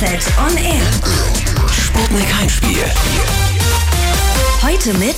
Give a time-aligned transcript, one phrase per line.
[0.00, 0.80] Set on Air.
[1.70, 2.84] Sputnik Heimspiel.
[4.62, 5.16] Heute mit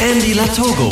[0.00, 0.88] Andy Latogo.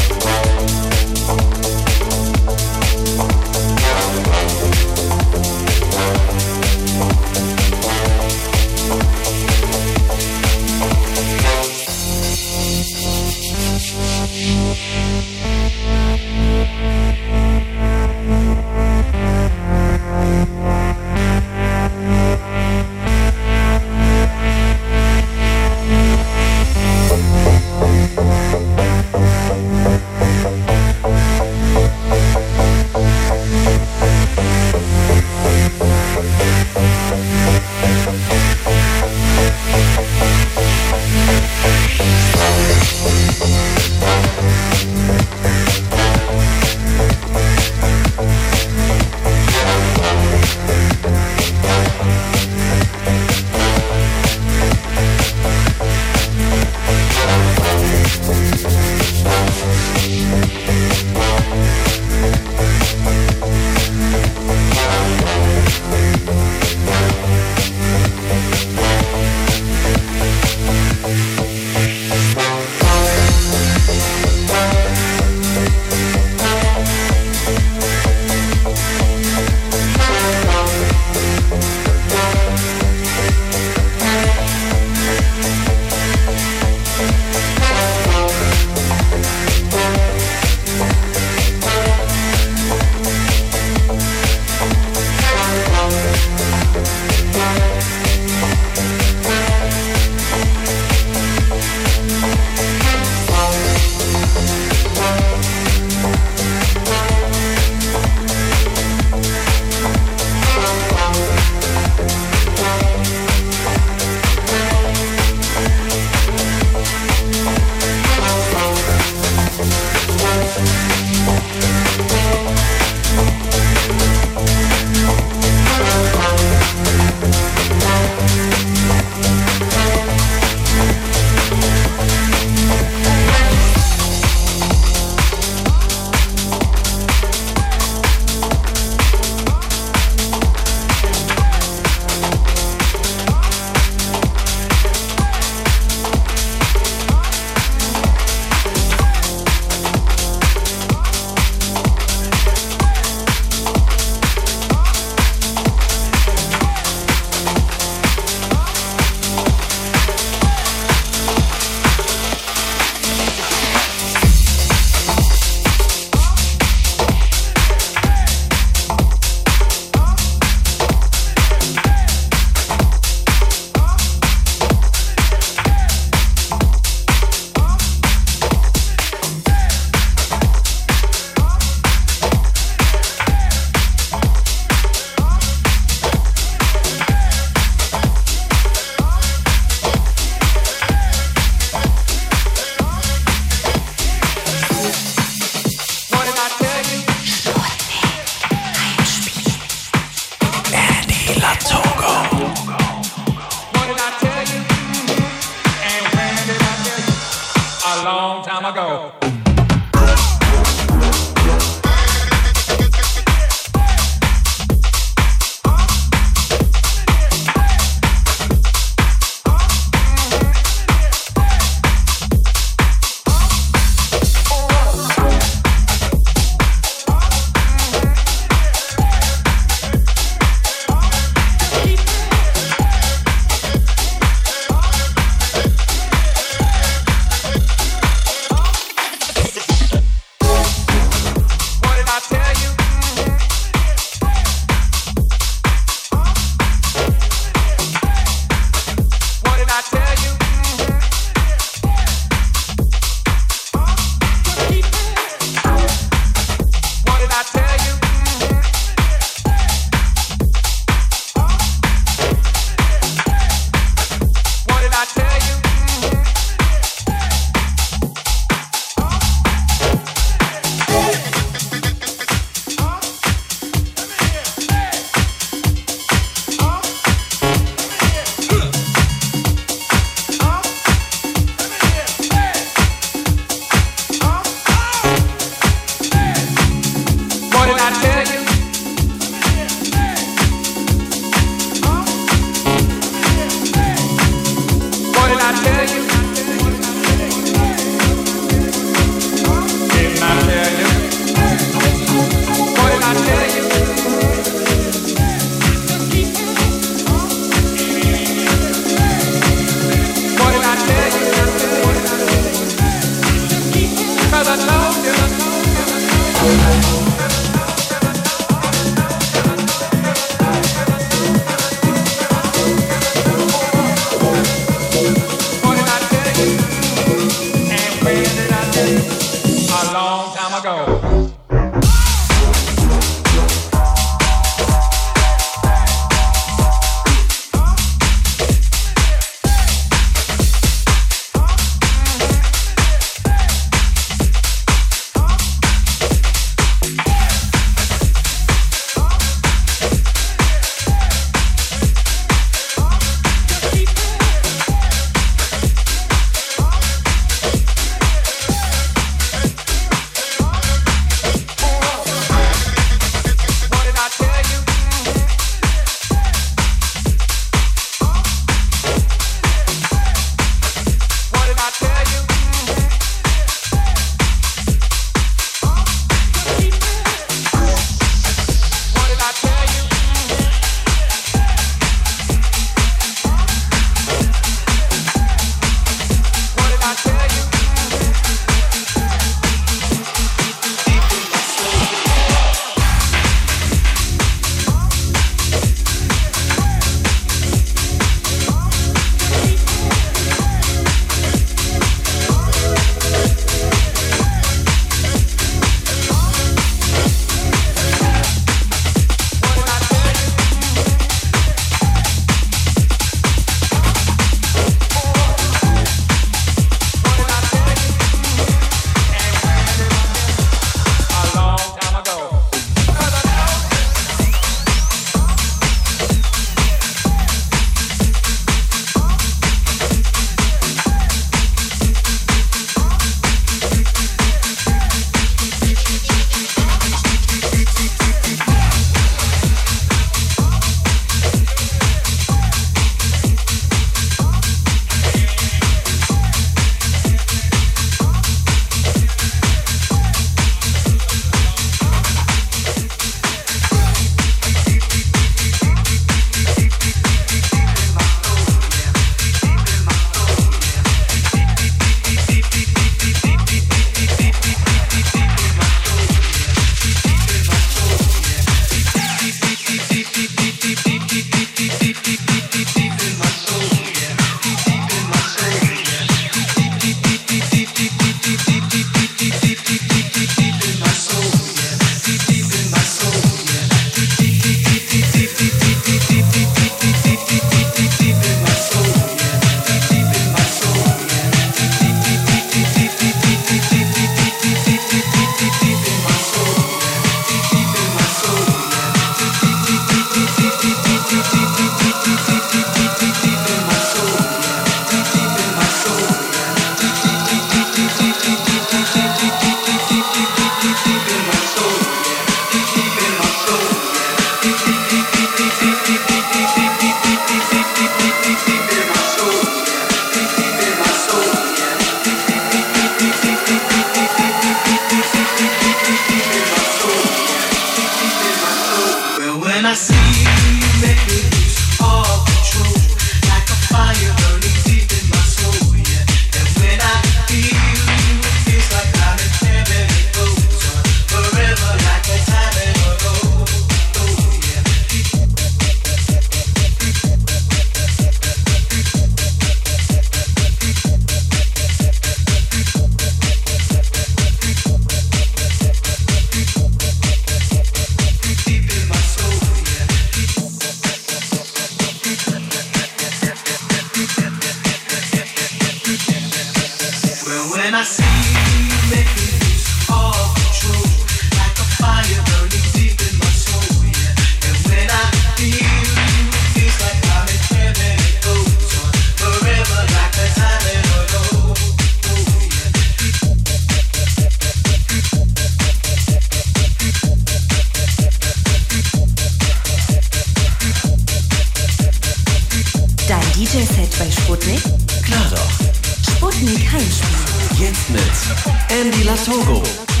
[598.81, 600.00] Andy Lasogo.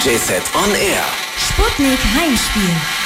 [0.00, 1.04] DJ-Set on Air.
[1.36, 2.99] Sputnik Heimspiel.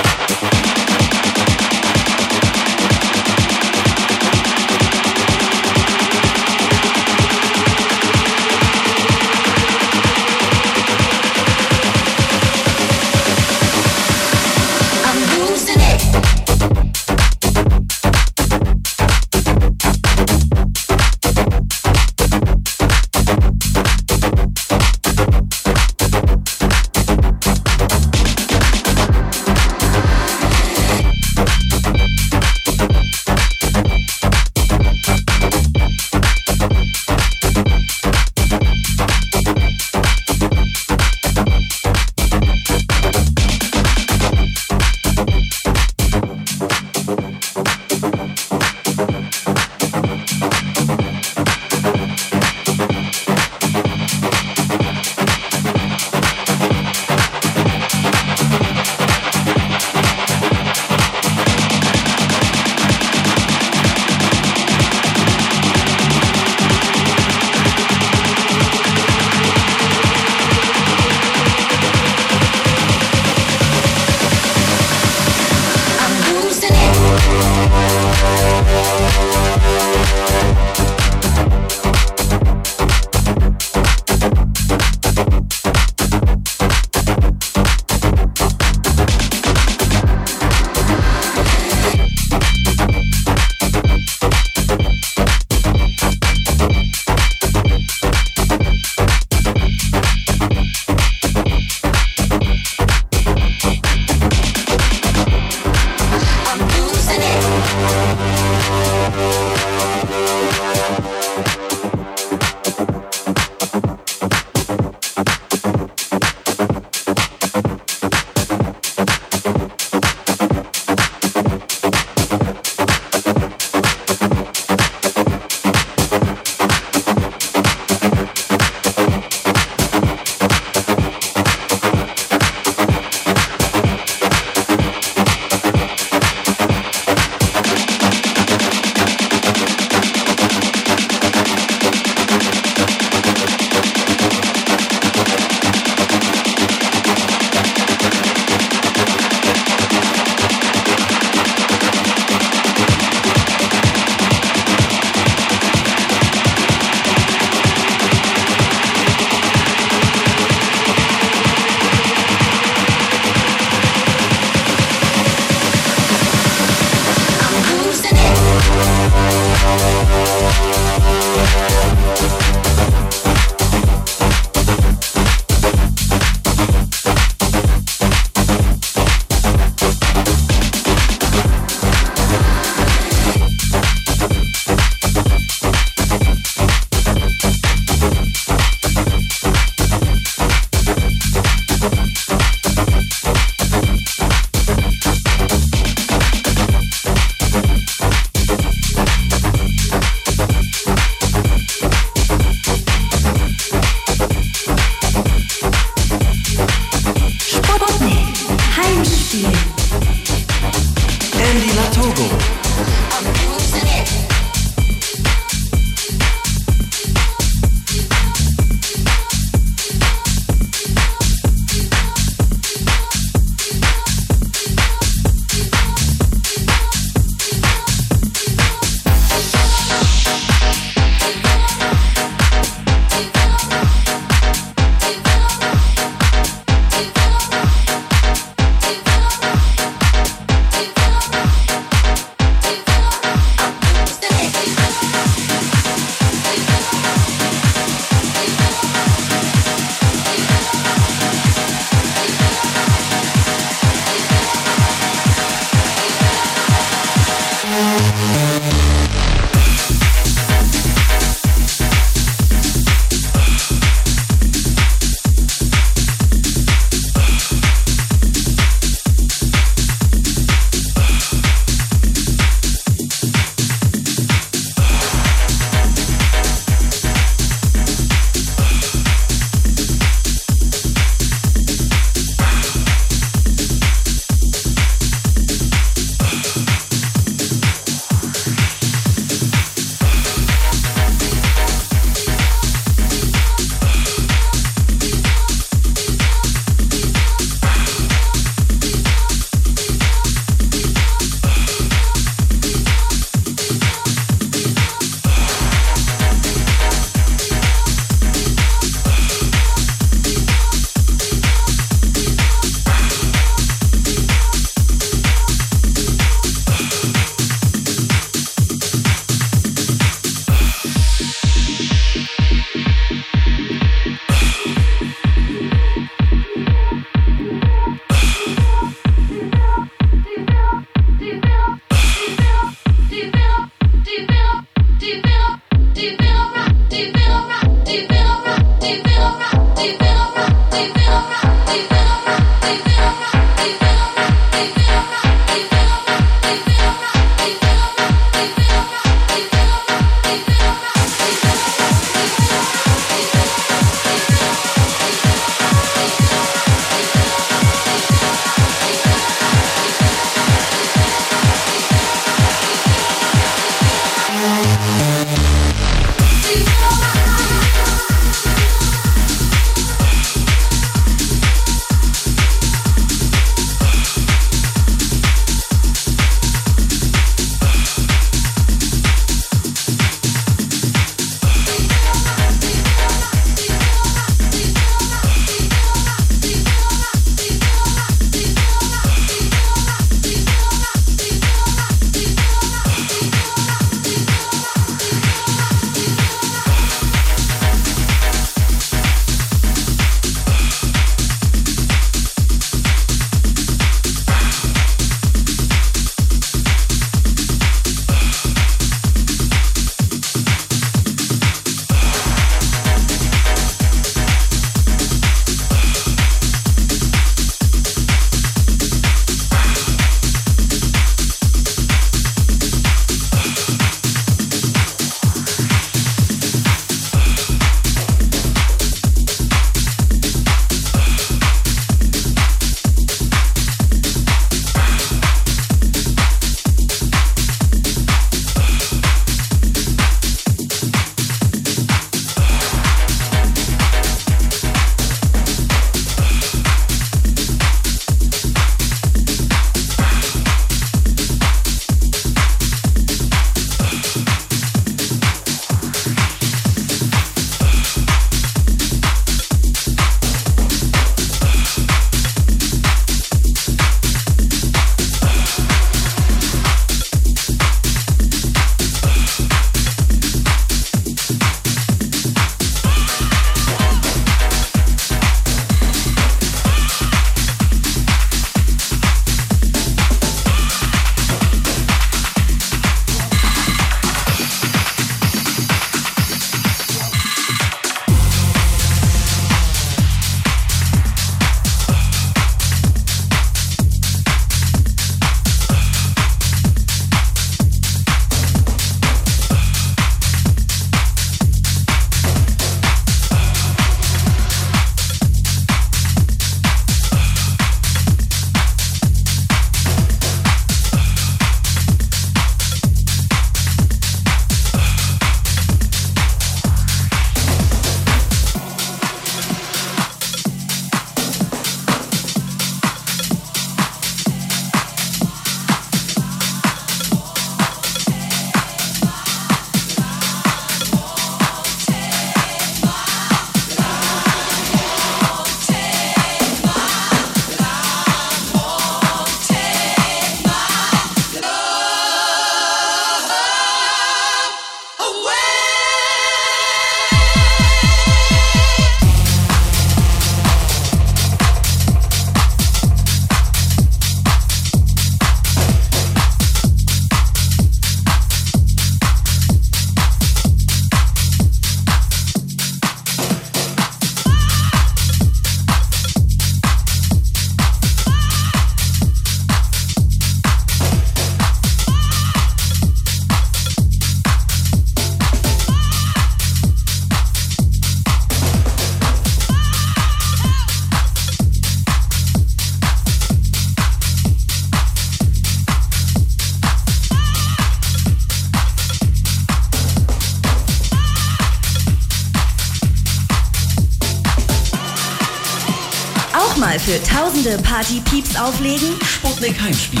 [597.48, 598.88] Tausende Partypieps auflegen?
[599.04, 600.00] Sputnik Heimspiel.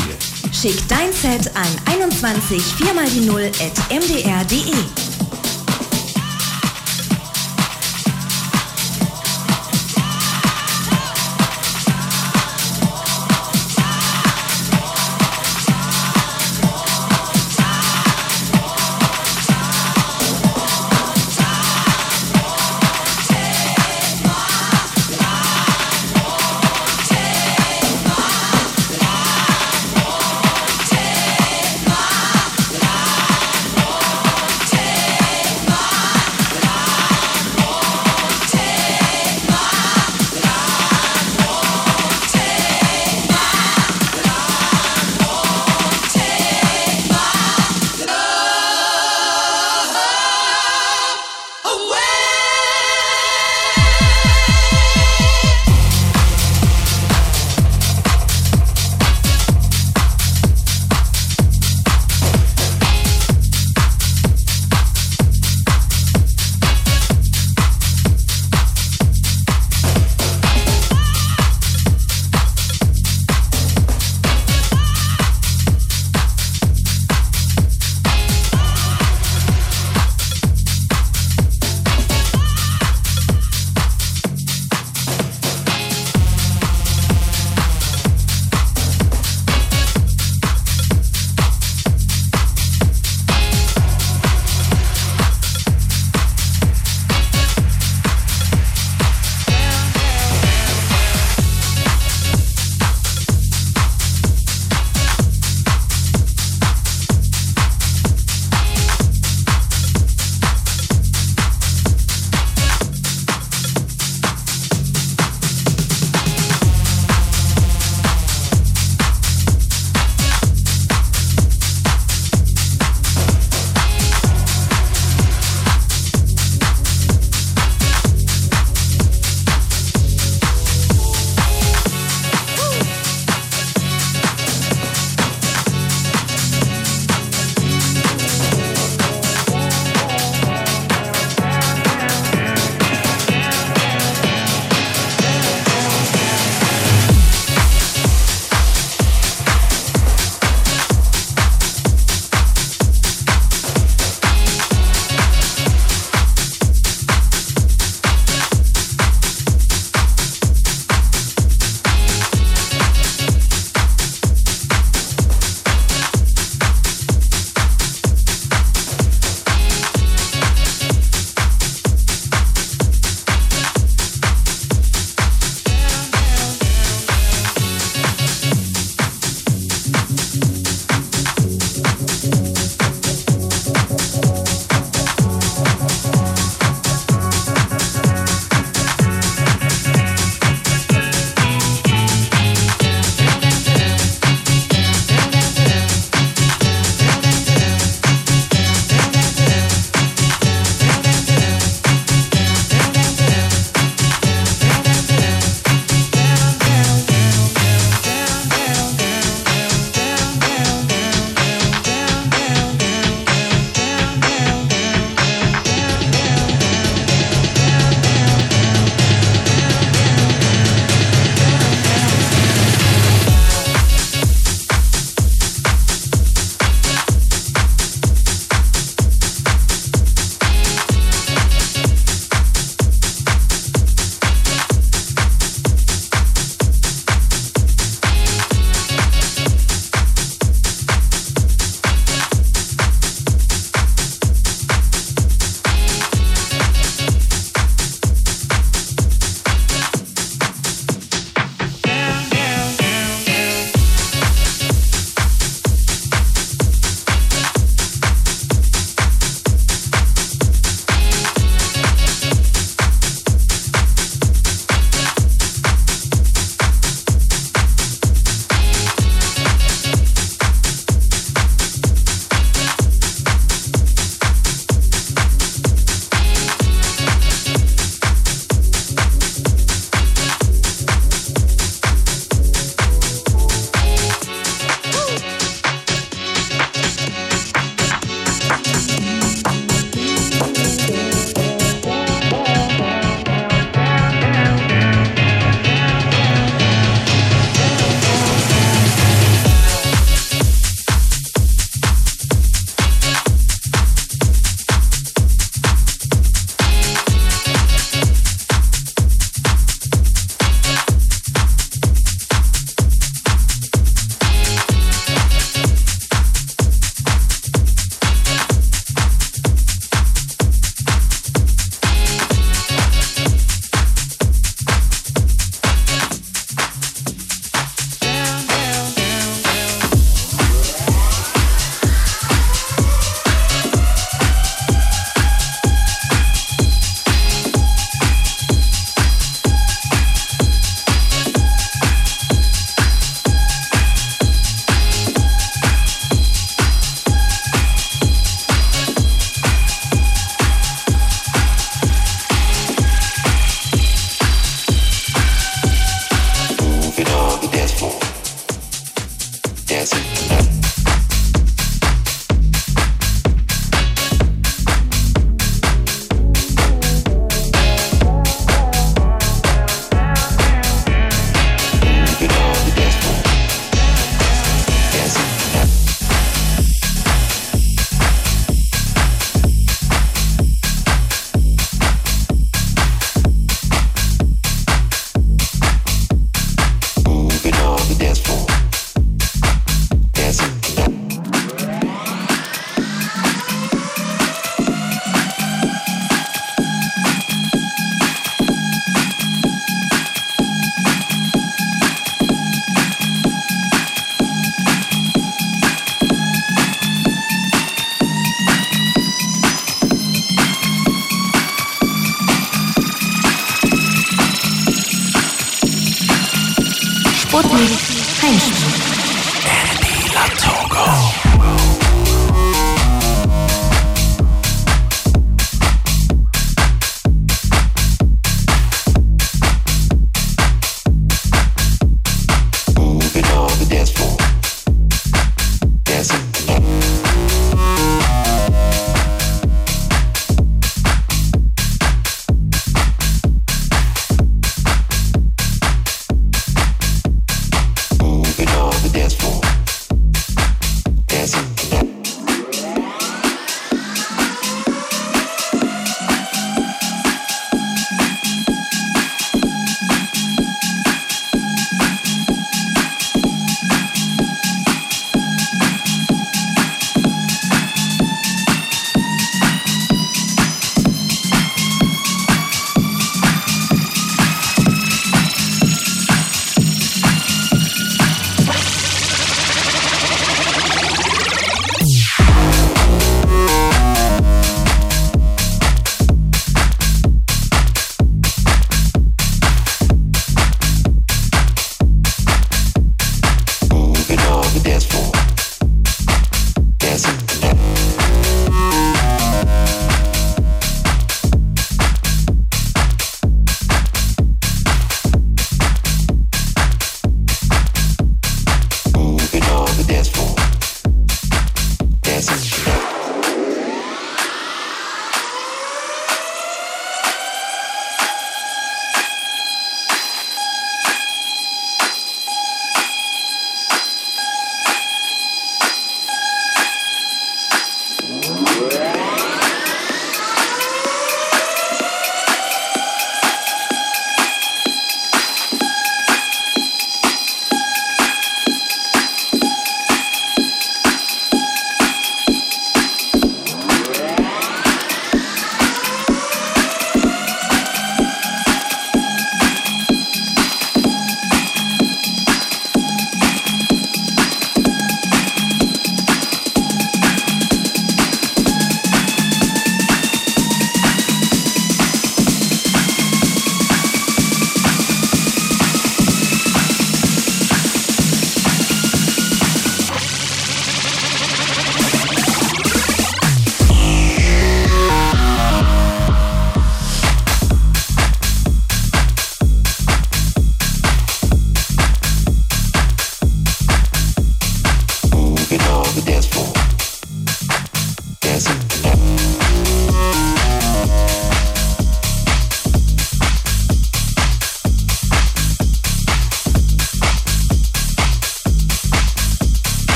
[0.52, 5.07] Schick dein Set an 21 4 mal die 0 at mdr.de.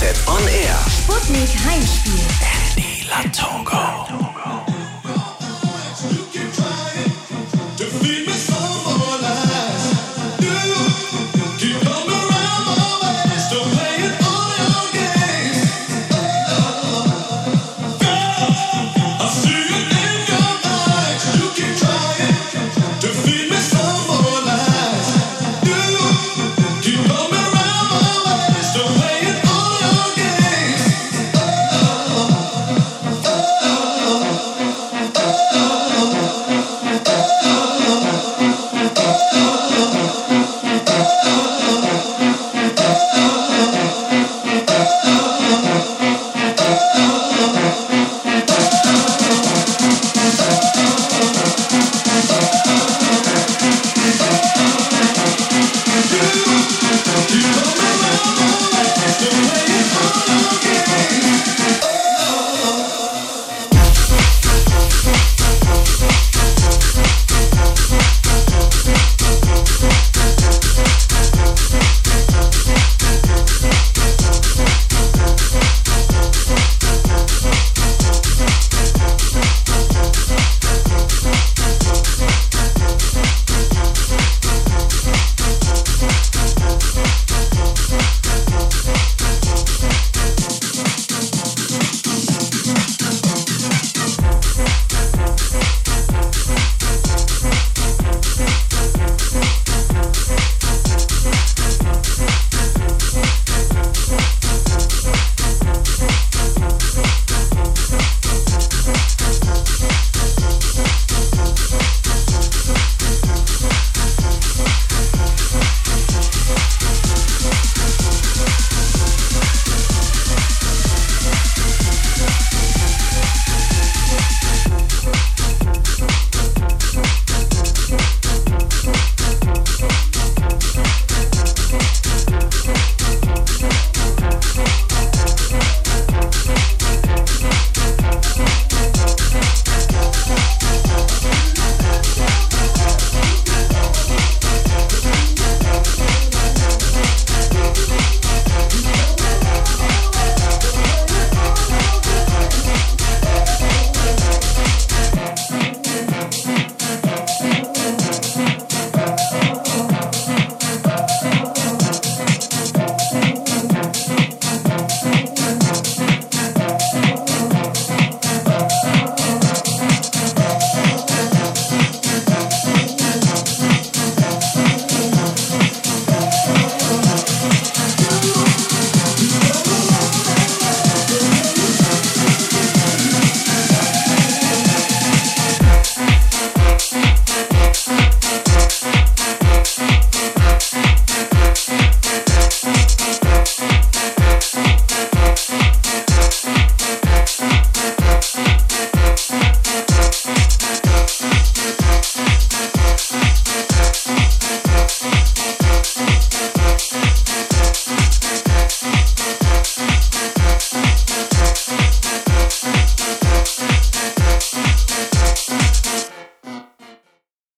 [0.00, 0.76] DJ-Set on Air.
[0.88, 2.24] Sputnik Heimspiel.
[2.40, 3.99] Andy Latogo.